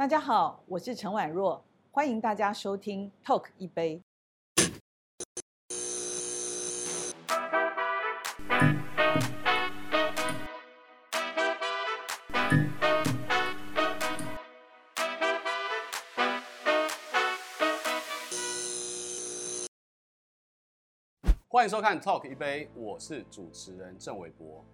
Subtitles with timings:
[0.00, 4.00] 大家好，我是陈婉若，欢迎大家收听 Talk 一杯。
[21.46, 24.64] 欢迎收看 Talk 一杯，我是主持人郑伟博。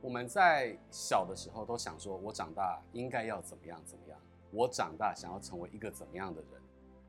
[0.00, 4.16] 我们在小的时候都想说，我长大应该要怎么样怎么样。
[4.50, 6.60] 我长大想要成为一个怎么样的人？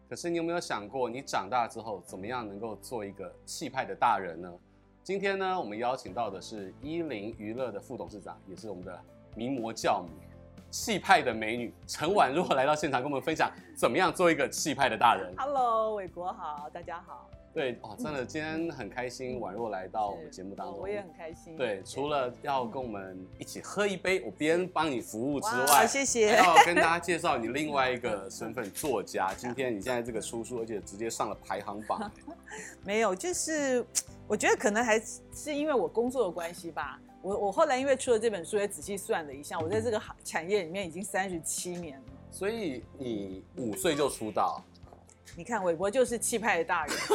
[0.09, 4.51] 可是你有没有想过，你长大之后怎么样能够做一个气派的大人呢？
[5.03, 8.99] 今天呢，我们邀请到的是伊林娱乐的副董事长，也是我们的
[9.35, 10.09] 名模教母，
[10.69, 15.33] 气派的美女陈婉若来到现场，跟我们分享怎么样做一个气派的大人。
[15.37, 17.29] Hello，伟国好，大家好。
[17.57, 21.57] 对哦，真的，今天很开心，宛若来到我们节目当中，我也很开心。
[21.57, 26.35] 对，除了要跟我们一起喝一杯，我边帮你服务之外，谢谢。
[26.37, 29.33] 要跟大家介绍你另外一个身份，作家。
[29.35, 32.11] 今天你现在这个出书，而且直接上了排行榜。
[32.85, 33.83] 没有，就是
[34.29, 35.01] 我觉得可能还
[35.33, 37.01] 是因为我工作的关系吧。
[37.23, 42.05] 我我后来因为出了这本书，也仔细算了一下，我在这个行产业里面已经三十七年了。
[42.29, 44.63] 所以你五岁就出道。
[45.37, 46.97] 你看，韦伯就是气派的大人。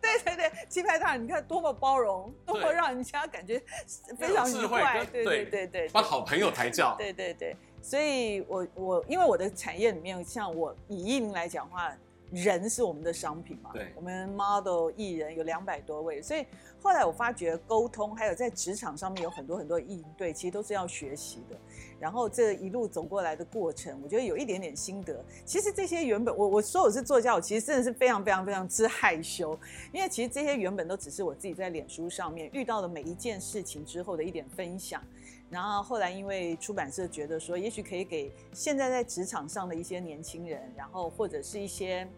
[0.00, 3.62] 对对对，气派大人，你看多么包容，多么让人家感觉
[4.18, 5.04] 非常愉快。
[5.12, 6.94] 对对对对，把好朋友抬轿。
[6.96, 11.94] 对对对，所以我我因为我的产业里面，像我以艺名来讲话。
[12.32, 13.70] 人是我们的商品嘛？
[13.74, 16.46] 对，我们 model 艺人有两百多位，所以
[16.80, 21.56] 后来我发觉沟通，还有在职场上面有很多很多应对，其实都是要学习的。
[22.00, 25.22] 然后这一路走过来的过程，我觉得有一点点心得。
[25.44, 29.56] 其实这些原本我我说我是作家，我其实真的是非常非常非常之害羞，
[29.92, 35.02] 因为其实这些原本都只是我自己在脸书上面遇到的每一件事情之后的一点分享。
[35.50, 42.08] 然后后来因为出版社觉得说，也许可以给现在在职场上的一些年轻人，然后或者是一些。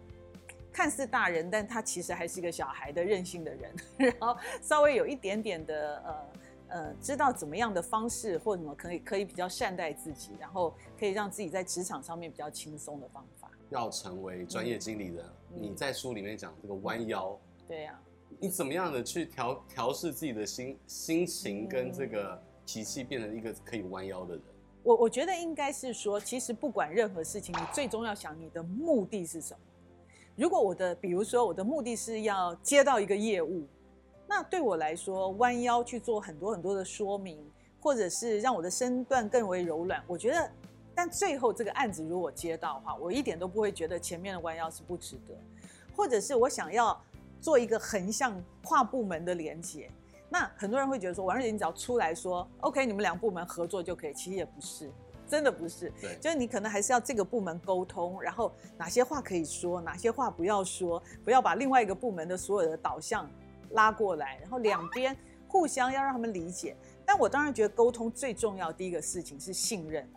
[0.75, 3.72] 看似大人，但他其实还是一个小孩的任性的人，
[4.19, 6.26] 然后稍微有一点点的呃
[6.66, 13.49] 呃，知道怎么样的方式或什么可以可以比较善待自己，然后可以让自己在职场上面比较轻松的方法。
[13.71, 17.38] 要成为专业经理人，嗯、你在书里面讲这个弯腰，
[17.69, 17.97] 对呀，
[18.41, 24.43] 你怎么样的去调调试自己的心心情跟这个脾气，变成一个可以弯腰的人？
[24.82, 29.60] 我我觉得应该是说，其实不管任何事情，你最终要想你的目的是什么。
[30.37, 33.65] 如果我的，比如说我的目的是要接到一个业务，
[34.27, 37.39] 那对我来说，弯腰去做很多很多的说明，
[37.81, 40.50] 或者是让我的身段更为柔软，我觉得，
[40.93, 45.34] 但最后这个案子如果接到的话，我一点都不会觉得前面的弯腰是不值得，
[45.94, 47.00] 或者是我想要
[47.41, 49.89] 做一个横向跨部门的连接，
[50.28, 54.91] 那很多人会觉得说，王瑞你只要出来说，OK，你们两部门合作就可以，其实也不是。
[55.29, 63.29] 真的不是，对，就是你可能还是要这个部门沟通，然后哪些话可以说，哪些话不要说，不要把另外一个部门的所有的导向
[63.71, 65.17] 拉过来，然后两边
[65.49, 66.77] 互相要让他们理解。
[67.05, 70.09] 但我当然觉得沟通最重要的第一个事情是信任，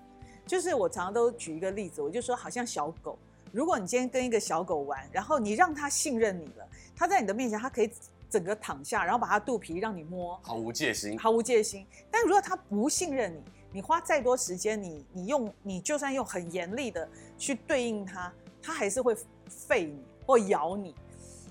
[0.45, 3.18] 就是我常常都举一个例子，我就说好像小狗，
[3.51, 7.91] 如果你今天跟一个小狗玩，然后你让它信任你了，它在你的面前它可以
[8.29, 11.85] 整个躺下，然后把它肚皮让你摸，毫无戒心，毫无戒心。
[12.09, 13.41] 但如果它不信任你，
[13.72, 17.07] 你花再多时间，你你用你就算用很严厉的
[17.38, 19.16] 去对应它，它还是会
[19.50, 20.95] 吠你或咬你。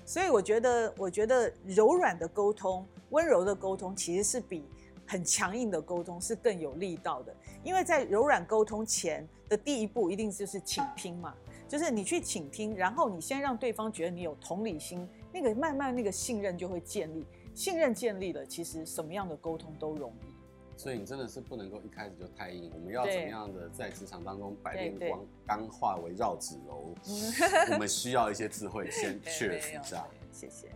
[0.05, 4.63] 所以我觉得，我觉得柔软的沟通、温柔的沟通，其实是比
[5.05, 7.35] 很强硬的沟通是更有力道的。
[7.63, 11.33] 因为在柔软沟通前的第一步，一定就是倾听嘛，
[11.67, 17.25] 就是你去倾听，然后你先让对方觉得你有同理心，那个慢慢那个信任就会建立。
[17.53, 20.36] 信任建立了，其实什么样的沟通都容易。
[20.77, 26.93] 所以你真的是不能够一开始就太硬，我们要怎么样的在职场当中百变光钢化为绕指柔？
[27.73, 30.05] 我们需要一些智慧， 先确实一下。
[30.31, 30.71] 谢谢。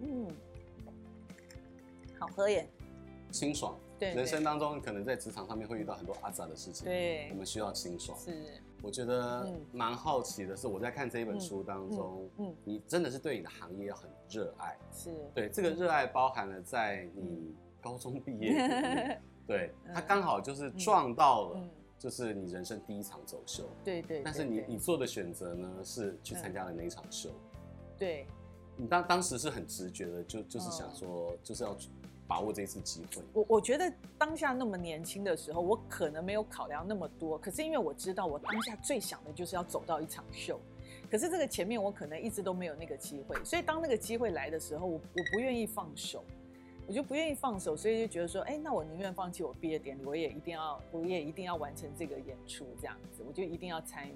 [0.00, 0.26] 嗯，
[2.18, 2.68] 好喝耶，
[3.30, 3.78] 清爽。
[3.96, 8.18] 对，人生当中可能在职场上面会遇到很多阿杂的事情，对，我们需要清爽。
[8.18, 17.54] 是，我觉得蛮好奇的是，我在看这一本书当中，嗯，你真的是对你的行业很热爱，是对这个热爱包含了在你。
[17.80, 21.68] 高中毕业， 对，他刚好就是撞到了，
[21.98, 24.22] 就是你人生第一场走秀，对对。
[24.22, 27.30] 但是你你做的选择呢，是去参加了哪一场秀，
[27.98, 28.26] 对。
[28.76, 31.76] 你当当时是很直觉的，就就是想说，就是要
[32.26, 33.22] 把握这次机会。
[33.34, 40.58] 我我觉得当下那么年轻的时候，我可能没有考量那么多，可是因为我知道我当下最想的就是要走到一场秀，
[41.10, 46.24] 可是这个前面我可能一直都没有那个机会，所以当那个机会来的时候，我我不愿意放手。
[46.90, 54.14] 我就不愿意放手，所以就觉得说，哎，那我宁愿放弃我毕业典礼，我也一定要，我也一定要完成这个演出，这样子，我就一定要参与。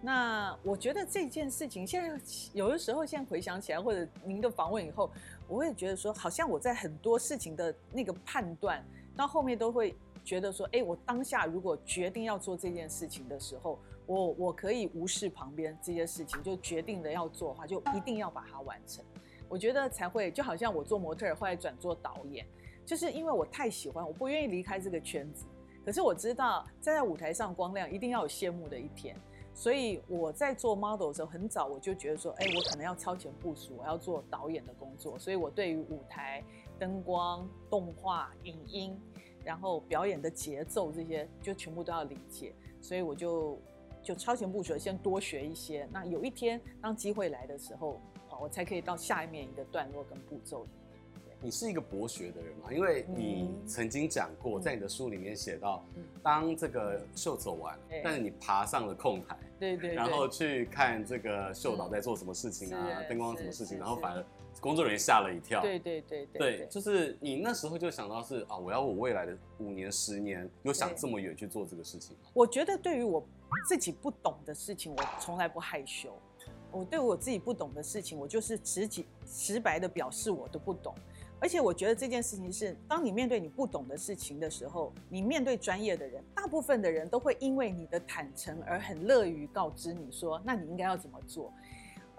[0.00, 2.20] 那我觉得这件事情，现在
[2.54, 5.08] 有的时候，现在回想起来，或者您的访问以后，
[5.46, 8.84] 我会觉得说，好像我在很多事情的那个判断，
[9.16, 9.94] 到后面都会
[10.24, 19.04] 觉得说，哎，我当下如果决定要做这件事情的时候，我我可以无视旁边这些事情，就决定了要做的话，就一定要把它完成。
[19.52, 22.46] 我觉得才会，就好像我做模特，后来转做导演，
[22.86, 25.44] 就是因为我太喜欢，我不愿意离开这个圈子。
[25.84, 29.14] 可是我知道站在舞台上光亮，一定要有谢幕的一天。
[29.52, 35.18] 所以我在做 model 的时候，很早我就觉得说，哎，我可能要超前部署，我要做导演的工作。
[35.18, 36.42] 所以我对于舞台
[36.78, 38.98] 灯光、动画、影音，
[39.44, 42.54] 然后表演的节奏这些，就全部都要理解。
[42.80, 43.58] 所以我就
[44.02, 45.86] 就超前部署，先多学一些。
[45.92, 48.00] 那有一天当机会来的时候，
[48.40, 50.66] 我才可以到下面一个段落跟步骤。
[51.44, 52.72] 你是一个博学的人嘛？
[52.72, 55.84] 因为你曾经讲过，在你的书里面写到，
[56.22, 64.24] 当这个秀走完，但是你爬上了控台，对对，然后去看这个秀导在做什么事情啊，灯光什么事情，然后反而
[64.60, 65.60] 工作人员吓了一跳。
[65.62, 72.30] 对对对对，就是你那时候就想到是啊，我要我未来的五年、十年，有想这么远去做这个事情吗？
[72.34, 73.26] 我觉得对于我
[73.68, 76.16] 自己不懂的事情，我从来不害羞。
[76.72, 80.94] 我对我自己不懂的事情，我就是直接直白的表示我都不懂。
[81.38, 91.52] 而且我觉得这件事情是，当你面对你不懂的事情的时候，你面对专业的人，大部分的人都会因为你的坦诚而很乐于告知你说，那你应该要怎么做。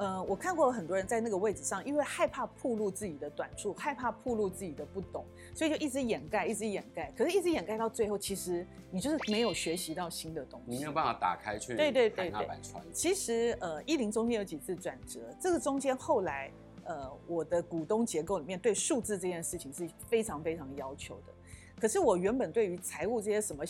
[0.04, 5.24] 呃，我看过很多人在那个位置上，因为害怕暴露自己的短处，害怕暴露自己的不懂，
[5.56, 7.10] 所以就一直掩盖，一直掩盖。
[7.18, 12.50] 可是，一直掩盖到最后，其实你就是没有学习到新的东西，你没有办法打开去对对对对。
[12.92, 16.52] 其实，呃，一零中间有几次转折，这个中间后来。
[16.86, 21.34] 呃，我的股东结构里面对数字这件事情是非常非常要求的。
[21.80, 23.64] 可是我原本对于财务这些什么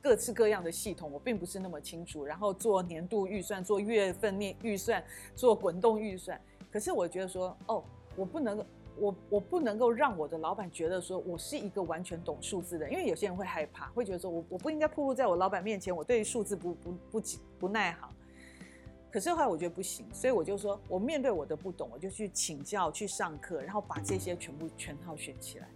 [0.00, 2.24] 各式各样的系统，我并不是那么清楚。
[2.24, 5.02] 然后做年度预算，做月份内预算，
[5.34, 6.40] 做滚动预算。
[6.70, 7.82] 可是我觉得说，哦，
[8.14, 8.64] 我不能，
[8.96, 17.22] 我我不能够让我的老板觉得说我是一个完全懂数字的，因为有些人会害怕，会觉得说我我不应该暴露在我老板面前，我对于数字不不不
[17.58, 18.08] 不耐行。
[19.10, 25.68] 可是后来我觉得不行，所以我就说，我面对我的不懂，我就去请教、去上课，然后把这些全部全套学起来。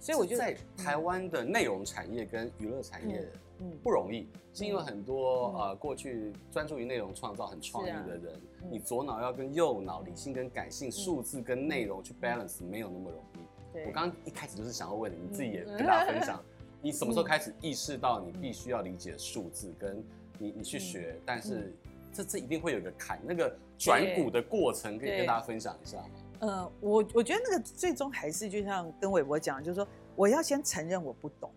[0.00, 3.22] 所以我觉得在台湾的内容产业跟娱乐产业，
[3.58, 13.86] 嗯，不容易，是因为很多呃过去专注于内容创造很创意的人，你左脑要跟右脑、理性跟感性、数字跟内容去 balance，没有那么容易。
[13.86, 16.42] 我刚刚一开始就是想要问你，你自己也跟大家分享，
[16.82, 20.02] 你什么时候开始意识到你必须要理解数字，跟
[20.38, 21.72] 你你去学，但是。
[22.12, 26.08] 这这一定会有个坎，那个转股的过程可以跟大家分享一下吗？
[26.40, 31.50] 呃，我我觉得那个最终还是就像跟韦伯讲，就是说我要先承认我不懂。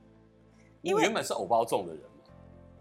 [0.81, 2.33] 因为原本是偶包重的人嘛，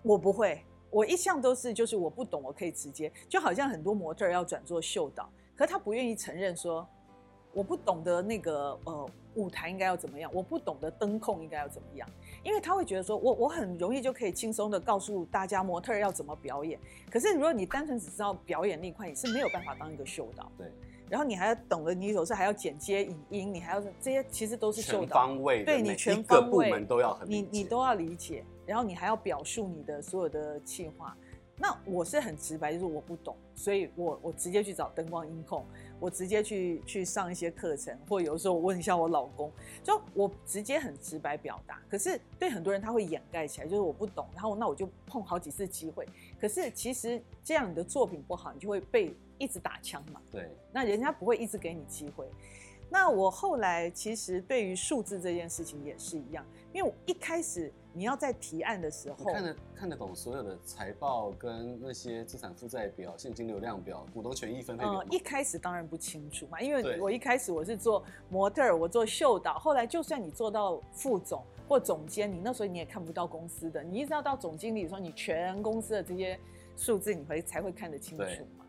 [0.03, 6.85] 我不会，我一向都是就是我不懂，我可以直接，就好像很多模特要转做秀导，可是他不愿意承认说
[7.53, 12.09] 我不懂得那个呃舞台应该要怎么样，我不懂得灯控应该要怎么样。
[12.43, 16.81] 因为他会觉得说，我我很容易就可以轻松的告诉大家模特要怎么表演。
[17.09, 20.51] 可是如果你单纯只知道表演那一块，你是没有办法当一个秀导。
[20.59, 20.67] 对。
[21.13, 25.01] 然后你还要懂得，你有时候还要剪接影音，你还要这些，其实都是秀导。
[25.01, 25.63] 全方位。
[25.63, 26.71] 对你全方位。
[26.71, 27.29] 部门都要很。
[27.29, 31.15] 你你都要理解，然后你还要表述你的所有的计划。
[31.59, 35.63] 那我是很直白，就是我不懂，所以我我直接去找灯光音控。
[36.01, 39.53] 我直接去去上一些课程，或有时候我问一下我老公，
[39.85, 41.81] 就我直接很直白表达。
[41.91, 46.09] 可是对很多人他会掩盖起来，就是我不懂，然后那我就碰好几次机会。
[46.41, 50.21] 可是其实这样你的作品不好，你就会被一直打枪嘛。
[50.31, 52.27] 对，那人家不会一直给你机会。
[52.89, 57.73] 那我后来其实对于数字这件事情也是一样，因为我一开始。
[57.95, 65.05] 你要在提案的时候，看得看得懂所有的财报跟那些资产负债表、现金流量表、股东权益分配表。
[65.05, 76.41] 嗯，一开始当然不清楚嘛，因为我一开始我是做模特儿，我做秀导，后来就算你做到副总或总监，你那时候你也看不到公司的，你一直要到总经理说你全公司的这些
[76.79, 78.25] 数字，你会才会看得清楚
[78.57, 78.62] 嘛。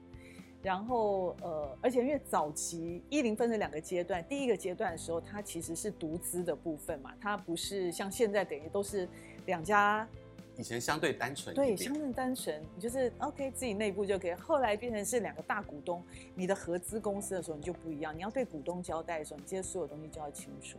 [0.63, 9.07] 然后，呃，而且因为早期一零分成两个阶段，第一个阶段的时候，它其实是独资的部分嘛，它不是像现在等于都是
[9.45, 10.07] 两家。
[10.55, 14.33] 以前相对单纯，对，相对单纯，你就是 OK 自己内部就可以。
[14.33, 16.01] 后来变成是两个大股东，
[16.35, 20.77] 你的合资公司的时候，你就不一样，你要对股东交代的时候，你这些所有东西就要清楚。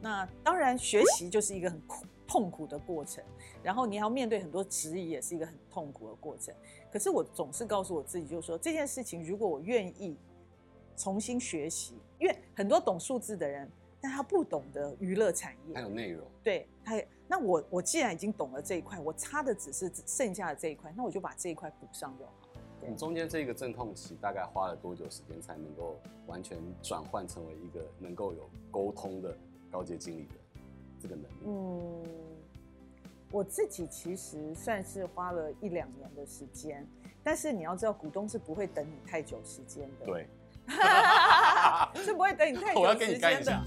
[0.00, 3.24] 那当然，学习就是一个很苦痛苦的过程，
[3.62, 6.54] 然后你要面对很多质疑，也是一个很痛苦的过程。
[6.92, 10.16] 可是我总是告诉我自己，就是说这件事情，如果我愿意
[10.94, 13.68] 重新学习，因为很多懂数字的人，
[14.00, 16.24] 但他不懂得娱乐产业，还有内容。
[16.44, 22.32] 对，他也，那我我既然已经懂了这一块，我差的只是剩下的这一块，那我就把这一块补上就好。
[22.86, 29.36] 你中间这个阵痛期大概花了多久时间才能够完全转换成为一个能够有沟通的
[29.70, 30.34] 高阶经理的
[31.00, 31.44] 这个能力？
[31.46, 32.02] 嗯，
[33.30, 36.86] 我自己其实算是花了一两年的时间，
[37.22, 40.06] 但是你要知道，股东是不会等你太久时间的。
[40.06, 40.26] 对，
[42.02, 43.62] 是不会等你太 久时间的。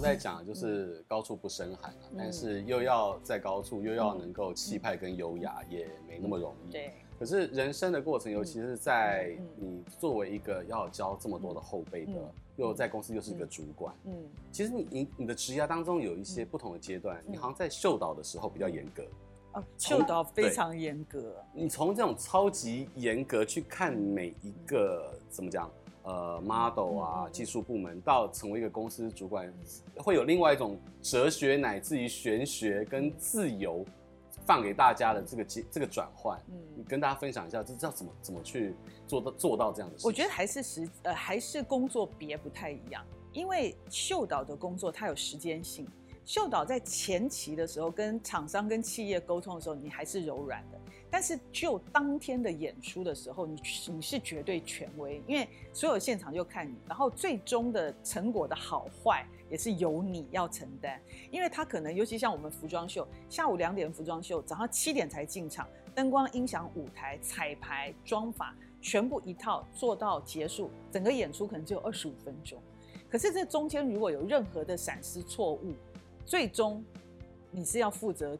[0.00, 6.72] 在讲就是高处不胜寒啊，但是又要在高处，又要能够气派跟优雅，也没那么容易。
[6.72, 6.94] 对。
[7.20, 12.12] 可是人生的过程，尤其是在你作为一个要教这么多的后辈的，
[12.56, 14.14] 又在公司又是一个主管，嗯，
[14.50, 19.04] 其实你你你的职涯当中有一些不同的阶段，你好像在秀导的时候比较严格。
[19.52, 21.34] 哦，秀导非常严格。
[21.52, 25.70] 你从这种超级严格去看每一个怎么讲？
[26.02, 29.52] 呃，model 啊，技术部门到成为一个公司主管，
[29.96, 33.84] 会有另外一种哲学乃至于玄学跟自由
[34.46, 36.38] 放给大家的这个这个转换。
[36.48, 38.74] 嗯，你跟大家分享一下，这要怎么怎么去
[39.06, 40.08] 做到做到这样的事情？
[40.08, 45.86] 我觉得还是时呃还是工作别不太一样，因为秀导的工作它有时间性，
[46.24, 50.80] 秀导在前期的时候跟厂商跟企业沟通的时候，你还是柔软的。
[51.12, 72.62] 但是就当天的演出的时候，你你是绝对权威，因为所有现场就看你，然后最终的成果的好坏也是由你要承担，因为他可能尤其像我们服装秀，下午两点服装秀，早上七点才进场，灯光、音响、舞台、彩排、妆法，全部一套做到结束，整个演出可能只有二十五分钟，
[73.10, 75.74] 可是这中间如果有任何的闪失错误，
[76.24, 76.84] 最终
[77.50, 78.38] 你是要负责。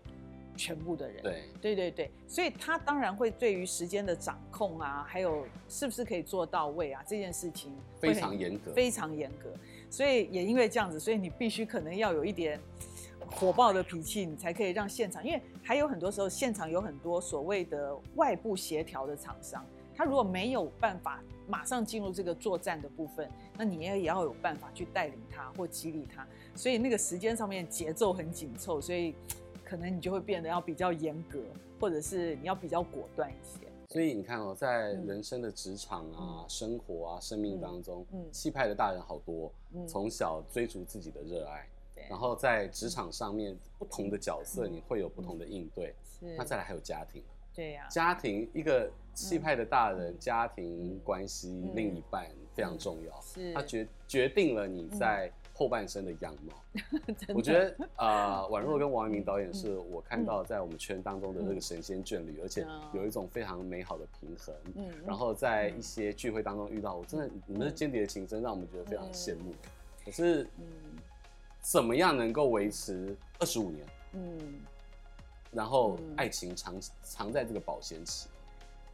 [0.57, 9.49] 全部的人，对对对对，所以他当然会对于时间的掌控啊，还有是不是可以做到位啊，这件事情非常严格，非常严格。
[9.91, 12.59] 所以也因为这样子，所以你必须可能要有一点
[13.31, 15.23] 火爆的脾气，你才可以让现场。
[15.27, 23.29] 因为还有很多时候，现场有很多所谓的外部协调的厂商，他如果没有办法马上进入这个作战的部分，
[23.59, 26.27] 那你也也要有办法去带领他或激励他。
[26.55, 29.15] 所以那个时间上面节奏很紧凑，所以。
[29.63, 31.39] 可能你就会变得要比较严格，
[31.79, 33.70] 或者是你要比较果断一些。
[33.91, 45.93] 所以你看哦，在人生的职场啊、嗯、生活啊、生命当中，嗯，气派的大人好多，嗯，从小追逐自己的热爱，对，然后在职场上面不同的角色，你会有不同的应对。
[46.21, 47.21] 是，那再来还有家庭，
[47.53, 55.29] 对呀，家庭一个气派的大人，家庭关系另一半非常重要，是，他决决定了你在。
[55.61, 56.55] 后半生的样貌，
[57.37, 64.55] 我觉得啊，宛、呃、若跟王一鸣导演是我看到在我们圈当中的那个神仙眷侣，嗯、而且有一种非常美好的平衡。
[64.75, 69.51] 嗯，然后在一些聚会当中遇到，我真的你们的间谍的情深让我们觉得非常羡慕。
[69.51, 69.69] 嗯、
[70.07, 70.65] 可是，嗯，
[71.61, 73.87] 怎么样能够维持二十五年？
[74.15, 74.61] 嗯，
[75.53, 78.31] 然后爱情长长在这个保鲜期。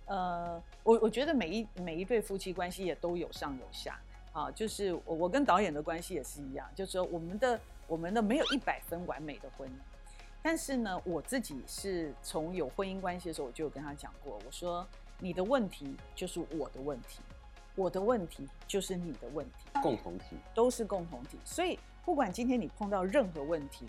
[0.06, 4.00] 呃，我我觉得每一每一对夫妻关系也都有上有下。
[4.36, 9.72] 啊，就是我我跟导演的关系也是一样，就是说我们的我们的没有一百分完美的婚姻，
[10.42, 14.86] 但是呢，我自己是从有婚姻关系的时候，我就有跟他讲过，我说
[15.18, 17.20] 你的问题就是我的问题，
[17.76, 23.86] 我的问题就是你的问题，共同体都是共同体，所以不管今天你碰到任何问题，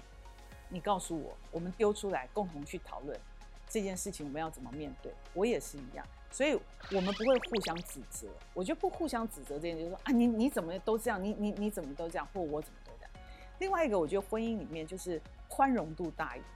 [0.69, 3.19] 你告诉我，我们丢出来共同去讨论
[3.67, 6.07] 这件事情，我们要怎么面对，我也是一样。
[6.29, 6.53] 所以，
[6.91, 8.27] 我们不会互相指责。
[8.53, 13.11] 我觉得不互相指责这件事，就是说啊，你你怎么都这样，你你你怎么都这样，或我怎么都这样。
[13.59, 16.51] 另外一个，我觉得婚姻里面就是宽容度大一点，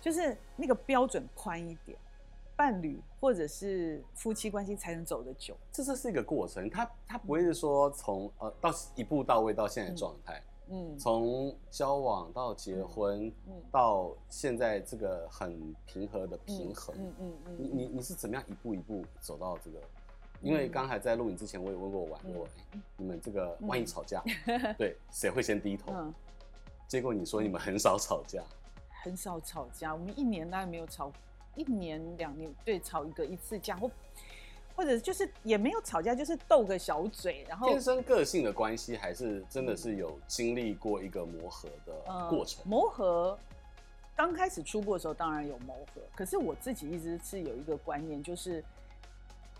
[0.00, 1.98] 就是那个标准宽一点，
[2.54, 5.56] 伴侣或者是夫妻关系才能走得久。
[5.72, 10.38] 这这是一个过程，它它不会是说从呃到一步到位到现在状态。
[10.38, 19.80] 嗯嗯，从交往到结婚，嗯，到现在这个很平和的平衡，嗯嗯嗯，你你你是怎么样一步一步走到这个？
[20.40, 22.46] 因为刚才在录影之前，我也问过婉若，
[22.96, 24.24] 你们这个万一吵架，
[24.78, 25.92] 对，谁会先低头？
[26.88, 28.42] 结果你说你们很少吵架，
[29.02, 31.12] 很少吵架，我们一年大概没有吵，
[31.56, 33.90] 一年两年对吵一个一次架或。
[34.80, 41.92] 或者就是也没有吵架，就是斗个小嘴，然后天生个性的关系，还是真的是有经历过一个磨合的
[42.30, 42.62] 过程。
[42.64, 43.38] 呃、磨合
[44.16, 46.00] 刚开始出过的时候，当然有磨合。
[46.16, 48.64] 可是我自己一直是有一个观念，就是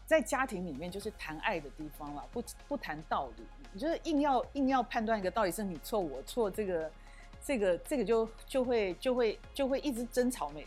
[0.07, 3.45] 在家庭里面，就是谈爱的地方了，不不谈道理。
[3.75, 6.91] 你就是硬要硬要判断一个到底是你错我错，这个
[7.45, 10.67] 这个这个就就会就会就会一直争吵没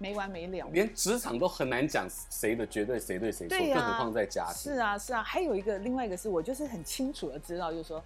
[0.00, 4.54] 没完没了，连职场都很难讲谁的绝对谁对谁错，更何况在家庭。
[4.54, 8.02] 是啊是啊，还有一个另外一个是我就是很清楚的知道，就是说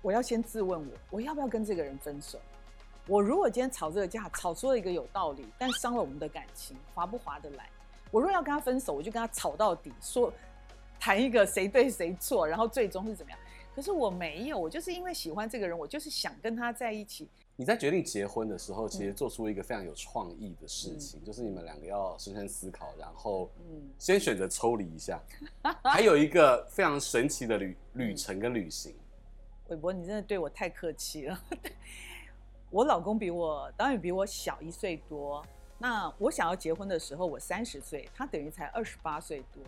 [0.00, 2.40] 我要先自问我，我要不要跟这个人分手？
[3.06, 7.68] 我如果今天吵这个架，吵出了一个有道理，但伤了我们的感情，划不划得来？
[8.10, 10.32] 我若要跟他分手，我就跟他吵到底，说
[10.98, 13.38] 谈一个谁对谁错，然后最终是怎么样？
[13.78, 17.28] 可是我没有，我就是因为喜欢这个人，我就是想跟他在一起。
[17.54, 23.48] 你在决定结婚的时候，其实做出一个非常有创意的事情，嗯、就是你们两个要深深思考，然后
[23.96, 25.22] 先选择抽离一下，
[25.62, 28.96] 嗯、还有一个非常神奇的旅 旅程跟旅行。
[29.68, 31.40] 韦伯，你真的对我太客气了。
[32.70, 35.46] 我老公比我当然比我小一岁多，
[35.78, 39.62] 那我想要结婚的时候，我三十岁，他等于才二十八岁多，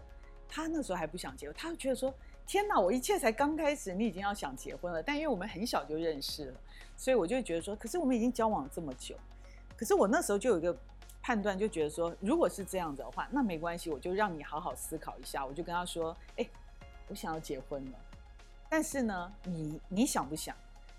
[0.48, 2.12] 他那时候还不想结婚，他就觉得说。
[2.50, 5.00] 天哪，我一切才刚开始，你已经要想结婚了。
[5.00, 6.60] 但因为我们很小就认识了，
[6.96, 9.14] 所以我就觉得说，可是我们已经交往这么久，
[9.76, 10.76] 可是我那时候就有一个
[11.22, 15.46] 判断，就觉得说，如果是这样子的话，那没关系，我就让你好好思考一下。
[15.46, 16.48] 我就跟他说，哎，
[17.06, 17.98] 我想要结婚了，
[18.68, 20.52] 但是呢，你你想不想？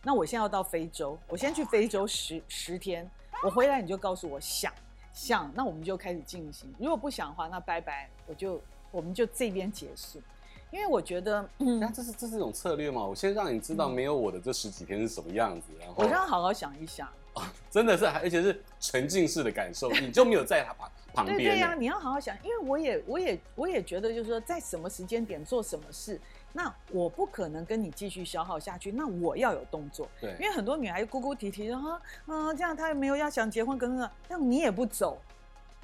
[0.03, 3.05] 那我现在要到非洲，我先去非洲十十天，
[3.43, 4.74] 我回来你就告诉我想
[5.12, 6.74] 想，那我们就开始进行。
[6.79, 10.22] 如果不想的话，那拜拜，我就我们就这边结束。
[10.71, 13.05] 因为我觉得，那这是这是一种策略嘛？
[13.05, 17.07] 我先让你知道没有我的这十几天是什么样子，然后我让他好好想一想。
[17.71, 21.37] 真的是，而且是沉浸式的感受，你就没有在他旁旁边。
[21.37, 26.19] 对呀，你要好好想，因为我也我也我也觉得，就是说在什么时间点做什么事，
[26.51, 30.09] 那我不可能跟你继续消耗下去，那我要有动作。
[30.19, 35.17] 对，因为很多女孩哭哭啼啼的哈，啊，这样她也没有要想结婚，跟着，但你也不走，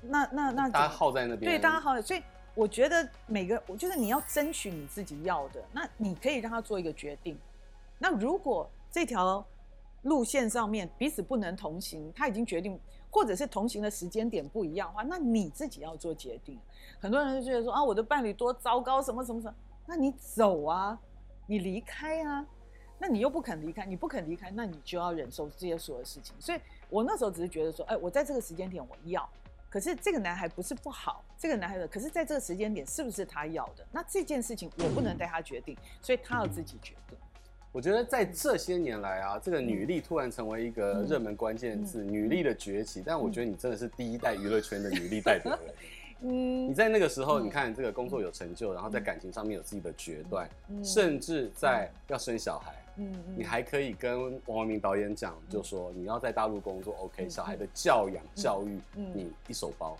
[0.02, 2.22] 那那那大家耗在那边，对，大家耗在，所以。
[2.58, 7.38] 我觉得每个，我就是你要争取你自己要的，那你可以让他做一个决定。
[8.00, 9.46] 那如果这条
[10.02, 12.80] 路线上面彼此不能同行，他已经决定，
[13.12, 16.58] 或者是同行的时间点不一样的话，那你自己要做决定。
[17.00, 19.54] 很多人就觉得说啊，我的伴侣多糟糕，什么什么什么，
[19.86, 20.98] 那你走啊，
[21.46, 22.44] 你离开啊，
[22.98, 26.36] 那你又不肯离开，你不肯离开，那你就要忍受这些所有事情。
[26.40, 26.60] 所以
[26.90, 29.30] 我那时候只是觉得说，哎，我在这个时间点我要。
[29.70, 33.86] 可是这个男孩不是不好，这个男孩的，可是在这个时间点是不是他要的？
[33.92, 37.18] 那这件事情我不能带他决定，所以他要自己决定。
[37.74, 43.04] 我觉得在这些年来啊，这个女力突然成为一个热门关键字，女力的崛起。
[43.06, 45.74] 但我觉得你真的是第一代娱乐圈的女力代表人。
[46.22, 50.50] 嗯，你在那个时候，你看这个工作有成就，然后在感情上面有自己的决断，
[50.84, 52.74] 甚至在要生小孩。
[53.00, 59.96] 嗯，你还可以跟王文明导演讲，就说你要在大陆工作，OK，小孩的教养教育，你一手包。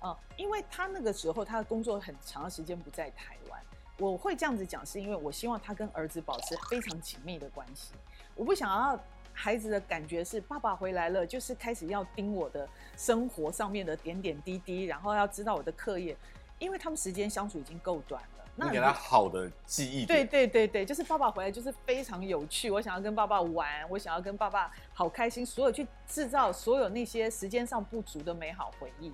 [0.00, 3.60] 哦，因为他那个时候他的工作很长的时间不在台湾，
[3.98, 7.92] 我会这样子讲，是因为我希望他跟儿子保持非常紧密的关系，
[8.34, 8.98] 我不想要
[9.34, 12.66] 孩子的感觉是爸爸回来了，就是开始要盯我的
[12.96, 16.16] 生活上面的点点滴滴，然后要知道我的课业，
[16.58, 18.28] 因为他们时间相处已经够短了。
[18.56, 20.06] 那你给他好的记忆。
[20.06, 29.12] 对对对对，就是爸爸回来就是非常有趣，我想要跟爸爸玩，我想要跟爸爸好开心，所有去制造所有那些时间上不足的美好回忆。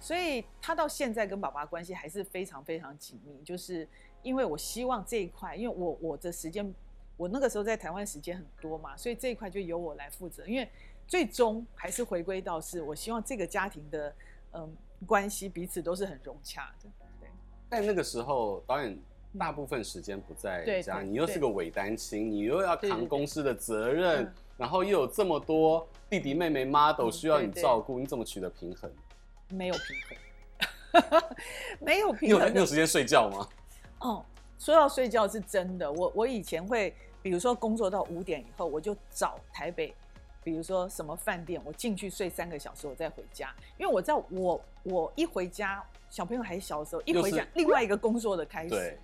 [0.00, 3.86] 所以他到现在跟爸爸关系还是非常非常紧密，就是
[4.22, 6.72] 因为我希望这一块，因为我我的时间，
[7.18, 10.46] 我那个时候在台湾时间很多嘛，所以这一块就由我来负责。
[10.46, 10.66] 因为
[11.06, 14.14] 最终还是回归到是我希望这个家庭的
[14.52, 14.74] 嗯
[15.06, 16.88] 关系彼此都是很融洽的。
[17.20, 17.28] 对
[17.68, 18.98] 但那个时候，导演
[19.38, 28.90] 大部分时间不在家，你又是个伪单亲，你又要扛公司的责任，然后又有这么多弟弟妹妹 model 需要你照顾，你怎么取得平衡？
[29.50, 31.22] 没有平衡，
[31.80, 32.40] 没有平衡。
[32.40, 33.48] 你有你有时间睡觉吗？
[34.00, 34.24] 哦，
[34.58, 35.90] 说到睡觉是真的。
[35.90, 39.94] 我我以前会，比如说工作到五点以后，我就找台北，
[40.42, 45.84] 比如说什么饭店，我进去睡三个小时，我再回家，因为我知道我我一回家。
[46.10, 48.98] 小朋友还小的时候，一回家另外一个工作的开始，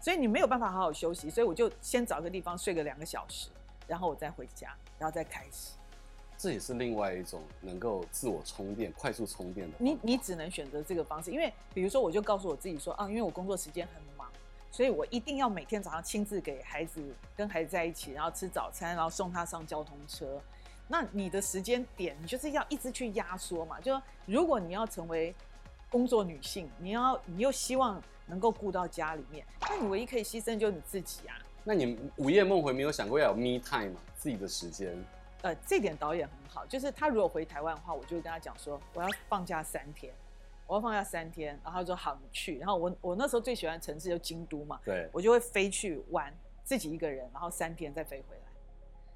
[0.00, 3.48] 所以你没有办法好好休息，所以我就先找个地方睡个两个小时，
[3.86, 5.74] 然后我再回家，然后再开始。
[6.36, 9.76] 这也是另外一种能够自我充电、快速充电的。
[9.78, 14.07] 你你只能选择这个方式，因为比如说，我就告诉我自己说啊，因为我工作时间很忙，
[14.70, 17.02] 所以我一定要每天早上亲自给孩子
[17.36, 20.40] 跟孩子在一起，然后吃早餐，然后送他上交通车。
[20.86, 23.80] 那你的时间点，你就是要一直去压缩嘛。
[23.80, 25.34] 就说如果你要成为
[25.90, 31.36] 工作女性，你要你又希望能够顾到家里面，那你唯一可以牺牲就是你自己啊。
[31.64, 34.00] 那你午夜梦回没有想过要有 me time 吗？
[34.16, 34.96] 自己的时间？
[35.42, 40.12] 呃，这点导演很好，就是他如果回台湾的话，我就会跟他讲说，我要放假三天，
[40.68, 42.58] 我要放假三天，然后他说好，你去。
[42.58, 48.42] 然后我我那时候最喜欢的城市就京都嘛，对，我就会飞去玩，自己一个人，然后三天再飞回来。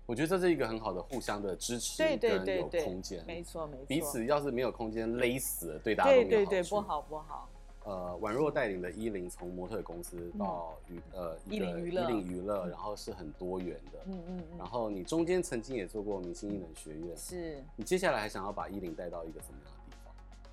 [0.07, 3.85] 我觉得这是一个很好的互相的支持，对对对对，空间，没错没错。
[3.87, 6.31] 彼此要是没有空间，勒死了，对大家都没有好处。
[6.31, 7.49] 对对对，不好不好。
[7.85, 14.45] 呃，宛若带领的伊林从模特公司到娱呃一个伊林娱乐，然后是很多元的，嗯嗯。
[14.57, 17.62] 然后你中间曾经也做过明星艺能学院，是。
[17.77, 19.75] 你接下来还想要把伊林带到一个什么样？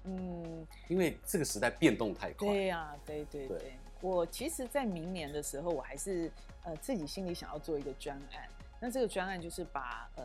[0.04, 2.48] 嗯，因为这个时代变动太快。
[2.48, 3.74] 对呀，对对对。
[4.02, 6.32] 我其实，在明年的时候，我还是
[6.64, 8.50] 呃自己心里想要做一个专案。
[8.80, 10.24] 那这个专案就是把呃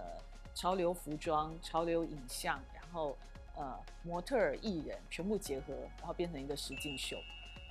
[0.55, 3.17] 潮流服装、潮流影像，然后。
[3.57, 7.17] 呃，模特儿、艺人全部结合，然后变成一个实境秀。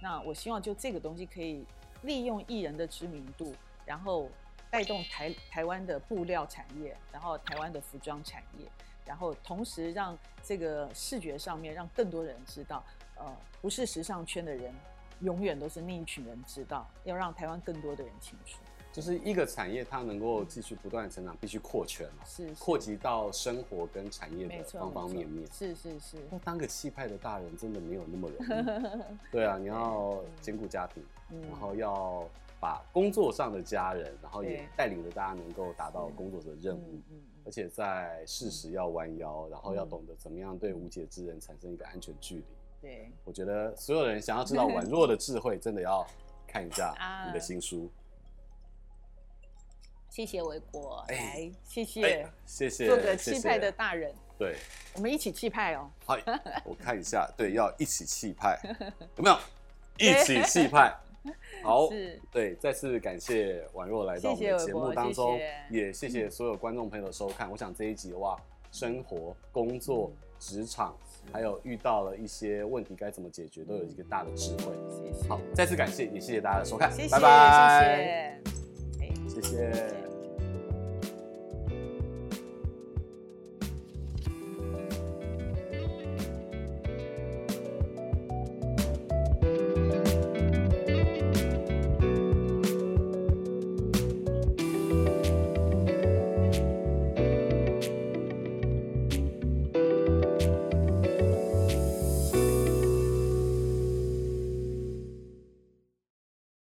[0.01, 1.65] 那我希望就这个东西可以
[2.03, 3.53] 利用艺人的知名度，
[3.85, 4.29] 然后
[4.71, 8.65] 带动台台湾的布料产业，然后台湾的服装产业，
[9.05, 12.83] 然后同时让这个视觉上面让更多人知道，
[13.15, 14.73] 呃，不是时尚圈的人
[15.21, 18.59] 永远都是那一群人知道，要让台湾更多的人清楚。
[18.93, 25.45] 就是一个产业，它能够继续不断成长，必须扩圈嘛，是扩及到生活跟产业的方方面面。
[25.51, 26.17] 是是是。
[26.29, 29.03] 那当个气派的大人真的没有那么容易。
[29.31, 31.03] 对啊，你要兼顾家庭，
[31.49, 32.23] 然后要
[32.59, 37.01] 把工作上的家人，然后也带领着大家能够达到工作的任务。
[37.45, 42.43] 而且在适时要弯腰，然后要懂得怎么样对无解之人产生一个安全距离。
[42.79, 46.05] 对，我觉得所有人想要知道 宛若的智慧，真的要
[46.47, 46.93] 看一下
[47.27, 47.89] 你的新书。
[50.13, 54.57] 谢谢维国，哎，谢谢，谢谢，做个气派的大人，对，
[54.93, 55.89] 我们一起气派哦。
[56.05, 56.15] 好，
[56.63, 58.59] 我看一下，对，要一起气派，
[59.15, 59.35] 有没有？
[59.97, 60.95] 一起气派，
[61.63, 61.89] 好，
[62.31, 65.39] 对，再次感谢宛若来到我们的节目当中，
[65.71, 67.49] 也谢谢所有观众朋友的收看。
[67.49, 68.39] 我想这一集的话，
[68.71, 70.95] 生活、工作、职场，
[71.31, 74.75] 还有遇到了一些问题该怎么解决，都有一个大的智慧。
[74.91, 78.52] 谢谢，好，再次感谢，也谢谢大家的收看，拜拜，谢谢。
[79.33, 80.12] 谢谢。